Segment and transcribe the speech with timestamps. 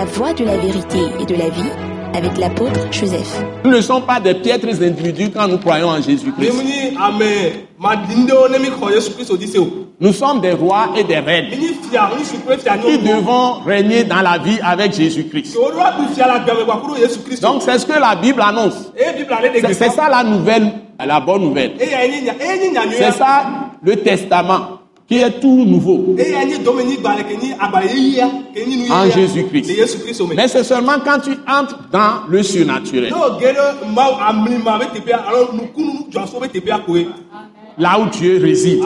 [0.00, 1.70] La voie de la vérité et de la vie
[2.14, 3.44] avec l'apôtre Joseph.
[3.62, 6.54] Nous ne sommes pas des piètres individus quand nous croyons en Jésus-Christ.
[6.54, 9.68] Mimi ni ame madindewo ne mi xɔ Yesu Kristo di se o.
[10.00, 15.54] Nous sommes des rois et des reines qui devons régner dans la vie avec Jésus-Christ.
[17.42, 18.90] Donc c'est ce que la Bible annonce.
[18.96, 21.72] C'est ça la nouvelle, la bonne nouvelle.
[21.78, 23.42] C'est ça
[23.82, 24.79] le testament
[25.10, 26.14] qui est tout nouveau.
[28.90, 29.72] En Jésus-Christ.
[30.36, 33.12] Mais c'est seulement quand tu entres dans le surnaturel,
[37.76, 38.82] là où Dieu réside,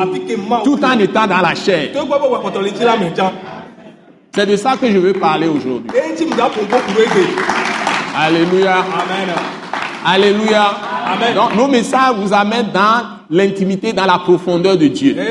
[0.49, 0.63] mawu.
[0.65, 1.91] tout en étant dans la chair.
[4.35, 5.91] C'est de ça que je veux parler aujourd'hui.
[8.17, 8.77] Alléluia.
[8.77, 9.35] Amen.
[10.07, 10.65] Alléluia.
[11.07, 11.35] Amen.
[11.35, 15.15] Donc nos messages vous amènent dans l'intimité, dans la profondeur de Dieu.
[15.17, 15.23] Ce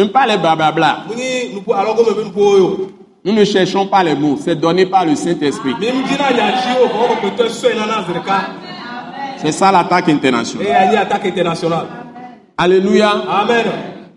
[0.00, 0.38] n'est pas les
[2.24, 2.90] nuƒowo yo.
[3.22, 4.38] Nous ne cherchons pas les mots.
[4.40, 5.74] C'est donné par le Saint-Esprit.
[9.36, 10.66] C'est ça l'attaque internationale.
[10.66, 11.86] Eya nye attaque internationale.
[12.56, 13.10] Alléluia.
[13.10, 13.66] Amen.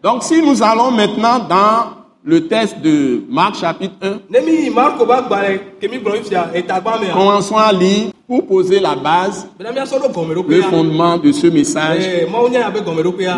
[0.02, 4.70] Donc si nous allons maintenant dans le texte de Marc chapitre 1, Ne mi yi
[4.70, 7.14] Marko ba gbalẽ ke mi gblɔ fia etagba mea.
[7.14, 12.04] commençons à lire pour poser la base, le fondement de ce message.
[12.06, 12.26] Eh.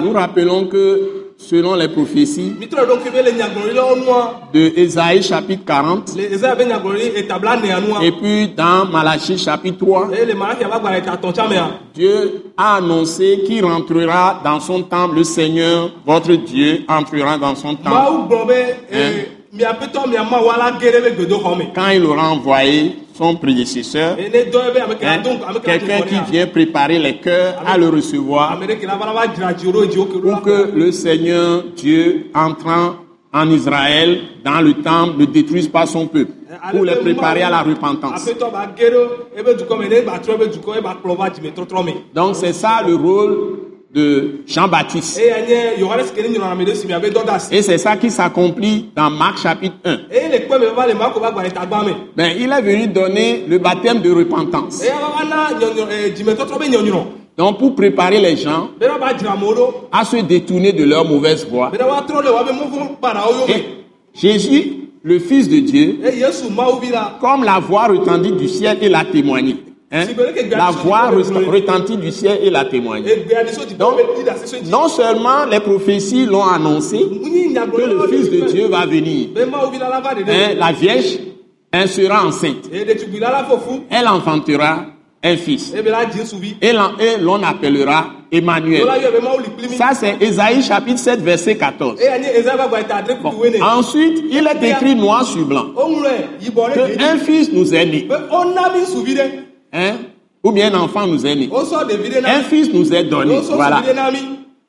[0.03, 2.53] Nous rappelons que selon les prophéties
[4.53, 8.03] de Ésaïe chapitre 40 Le Ezaya be nyagblɔɖi etabla nea nua.
[8.03, 11.69] et puis dans Malachie chapitre 3, Eye le Malachia ba gbalẽ etatɔ̃ tsã mea.
[11.93, 15.15] Dieu a annoncé qu'il rentrera dans son temple.
[15.17, 17.89] Le Seigneur, votre Dieu, entrera dans son temple
[18.47, 19.65] me.
[21.73, 25.21] quand il aura envoyé son prédécesseur, hein,
[25.63, 32.95] quelqu'un qui vient préparer les cœurs à le recevoir pour que le Seigneur Dieu entrant
[33.31, 36.31] en Israël dans le temple ne détruise pas son peuple
[36.71, 38.29] pour les préparer à la repentance.
[42.13, 43.54] Donc c'est ça le rôle
[43.95, 45.21] de Jean-Baptiste.
[47.51, 49.91] Et c'est ça qui s'accomplit dans Marc chapitre 1.
[50.11, 51.93] Eye le kpe me va le Marko ba gbalẽ tagba me.
[52.15, 54.83] Ben, il est venu donner le baptême de repentance.
[57.37, 59.73] Donc pour préparer les gens Be na ba dzra amewo ɖo.
[59.91, 61.69] à se détourner de leur mauvaise voie.
[61.69, 63.53] Be na wa trɔ le woabe nu vɔ kpanawo yo me.
[63.53, 63.65] Et
[64.13, 65.99] Jésus, le Fils de Dieu,
[67.21, 69.57] comme la voix retentit du ciel et l'a témoigné.
[69.91, 70.05] Hein?
[70.51, 72.81] La voix re- retentit du ciel et l'a ti
[73.77, 73.93] Donc,
[74.65, 79.29] non seulement les prophéties l'ont annoncé que le Fils de Dieu va venir.
[79.37, 80.55] Hein?
[80.57, 81.19] La Vierge
[81.71, 82.69] elle sera enceinte.
[83.89, 84.85] Elle enfantera
[85.23, 85.73] un fils.
[86.23, 86.55] Suvi.
[86.61, 86.71] Et
[87.19, 88.83] l'on appellera Emmanuel.
[89.77, 91.99] Ça, c'est Ésaïe chapitre 7, verset 14.
[92.01, 93.61] Eya nye Ezaya ba gbalẽ ta adre kuku wene.
[93.61, 95.67] Ensuite, il est écrit noir sur blanc
[96.41, 98.07] yibɔ ɖe qu'un fils nous est né.
[99.75, 99.95] Hein?
[100.43, 101.49] Ou bien un enfant nous est né.
[102.25, 103.39] Un fils nous est donné.
[103.51, 103.81] Voilà.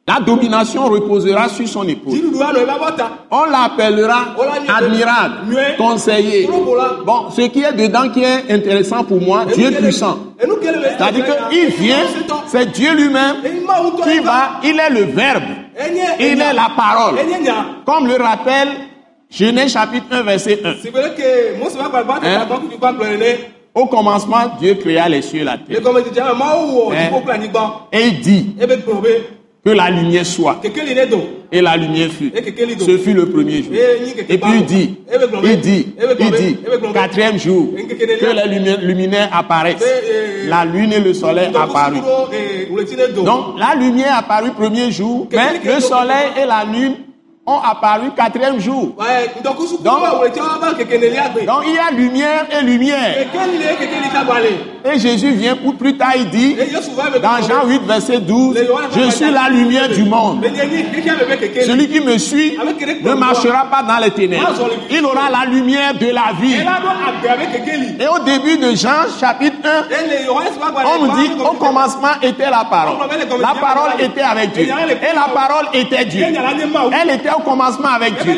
[0.08, 3.10] La domination reposera sur son abɔ ta.
[3.30, 4.36] On l'appellera
[4.68, 6.48] admirable, conseiller.
[7.04, 10.18] Bon, ce qui est dedans qui est intéressant pour moi, Dieu puissant.
[10.38, 12.04] C'est-à-dire qu'il vient,
[12.46, 13.36] c'est Dieu lui-même
[14.04, 15.42] qui va, il est le verbe,
[16.20, 17.16] il est la parole.
[17.84, 18.68] Comme le rappelle
[19.28, 20.74] Genèse chapitre 1, verset 1.
[20.82, 23.55] Si gbede ke Mose ba gbalẽ ba ta Hein?
[23.76, 25.78] Au commencement, Dieu créa les cieux et la terre.
[27.92, 28.54] Et il dit
[29.64, 30.60] que la lumière soit.
[31.52, 32.32] Et la lumière fut.
[32.86, 33.72] Ce fut le premier jour.
[34.28, 34.94] Et puis il dit,
[35.44, 35.86] il dit,
[36.20, 36.56] il dit,
[36.94, 39.84] quatrième jour, que lumières- luminaires apparaissent.
[40.48, 41.58] La lune et le soleil do.
[43.24, 45.38] Donc la lumière apparut premier jour, mais
[45.74, 46.94] le soleil et la lune
[47.46, 48.92] ont apparu quatrième jour.
[51.46, 53.16] Donc il y a lumière et lumière.
[54.92, 56.56] Et Jésus vient pour plus tard, il dit,
[57.22, 58.56] dans Jean 8, verset 12,
[58.96, 60.44] je suis la lumière du monde.
[61.64, 62.56] Celui qui me suit
[63.02, 64.52] ne marchera pas dans les ténèbres.
[64.90, 66.56] Il aura la lumière de la vie.
[67.98, 70.88] Et au début de Jean chapitre 1, Ele Yohanes ba gbalẽ.
[70.94, 72.96] on nous dit au commencement était la parole.
[73.40, 74.64] La parole était avec Dieu.
[74.64, 76.24] Et la parole était Dieu.
[76.24, 78.36] Elle était au commencement avec Dieu.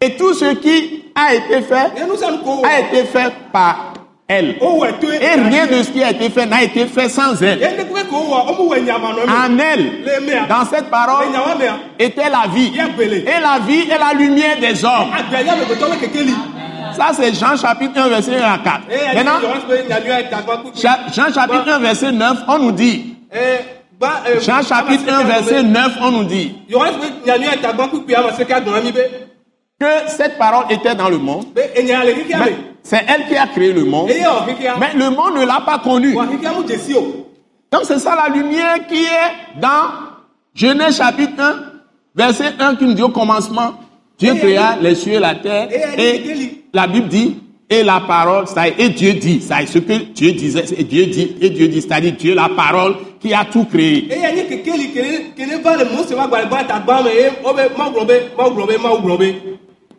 [0.00, 1.92] Et tout ce qui a été fait
[2.64, 3.91] a été fait par
[4.38, 4.56] elle.
[5.20, 7.60] Et rien de ce qui a été fait n'a été fait sans elle.
[9.28, 9.90] En elle,
[10.48, 11.26] dans cette parole,
[11.98, 12.72] était la vie.
[12.76, 15.10] Et la vie est la lumière des hommes.
[15.16, 16.34] Agbe ya me gbetɔ be kekeli.
[16.96, 18.80] Ça, c'est Jean chapitre 1, verset 1 à 4.
[18.90, 19.40] Eh, Maintenant,
[21.14, 23.38] Jean chapitre 1, verset 9, on nous dit Eh,
[23.98, 26.54] Ba, euh, Jean chapitre 1, verset 9, on nous dit
[29.82, 31.46] que cette parole était dans le monde.
[32.84, 34.10] C'est elle qui a créé le monde.
[34.78, 35.98] Mais le monde ne l'a pas o.
[37.70, 39.84] Donc c'est ça la lumière qui est dans
[40.54, 41.54] Genèse chapitre 1,
[42.14, 43.74] verset 1 qui nous dit au commencement,
[44.18, 45.68] Dieu créa les cieux et la terre.
[45.98, 47.38] Et la Bible dit,
[47.70, 51.06] et la parole, ça et Dieu dit, ça est ce que Dieu disait, et Dieu
[51.06, 54.08] dit, et Dieu dit, c'est-à-dire Dieu la parole qui a tout créé.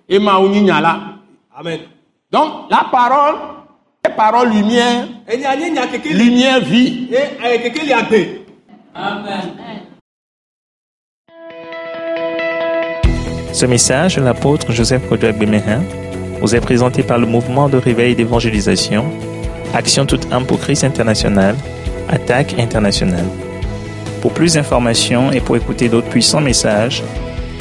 [0.09, 0.17] Et.
[1.55, 1.79] Amen.
[2.31, 3.35] Donc la parole,
[4.03, 5.07] est parole lumière,
[6.11, 7.07] lumière vie.
[7.63, 8.43] Kekeli agbe.
[13.53, 15.81] Ce message de l'apôtre Joseph Kodouak Bemehin
[16.41, 19.05] vous est présenté par le mouvement de réveil d'évangélisation,
[19.73, 21.55] Action toute âme pour Christ international,
[22.09, 23.25] Attaque internationale.
[24.21, 27.03] Pour plus d'informations et pour écouter d'autres puissants messages,